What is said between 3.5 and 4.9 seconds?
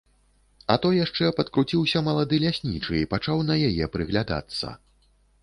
на яе прыглядацца.